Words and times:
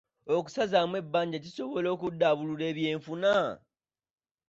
Okusazaamu 0.35 0.95
ebbanja 1.01 1.37
kisobola 1.45 1.87
okuddaabulula 1.95 2.63
ebyenfuna? 2.71 3.35